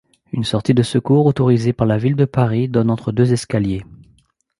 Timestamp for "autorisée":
1.27-1.73